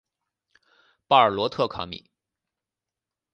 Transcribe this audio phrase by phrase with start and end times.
[1.07, 2.09] 巴尔罗特卡米。